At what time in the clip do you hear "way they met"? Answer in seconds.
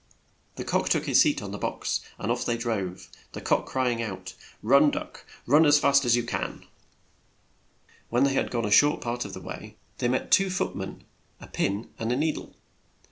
9.41-10.31